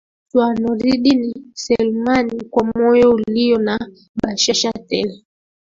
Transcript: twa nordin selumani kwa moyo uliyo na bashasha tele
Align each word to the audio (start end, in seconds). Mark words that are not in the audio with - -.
twa 0.29 0.47
nordin 0.53 1.31
selumani 1.55 2.43
kwa 2.49 2.63
moyo 2.63 3.11
uliyo 3.11 3.57
na 3.57 3.89
bashasha 4.23 4.71
tele 4.71 5.25